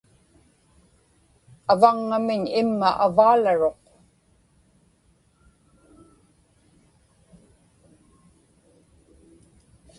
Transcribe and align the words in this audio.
avaŋŋamiñ 1.71 2.41
imma 2.59 2.89
avaalaruq 3.05 3.81